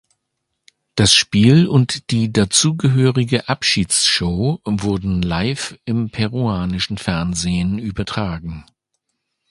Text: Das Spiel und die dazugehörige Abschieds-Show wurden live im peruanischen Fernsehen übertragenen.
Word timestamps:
Das 0.95 1.13
Spiel 1.13 1.67
und 1.67 2.09
die 2.09 2.33
dazugehörige 2.33 3.47
Abschieds-Show 3.49 4.59
wurden 4.65 5.21
live 5.21 5.77
im 5.85 6.09
peruanischen 6.09 6.97
Fernsehen 6.97 7.77
übertragenen. 7.77 8.65